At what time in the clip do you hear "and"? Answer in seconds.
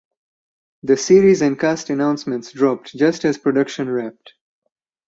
1.43-1.59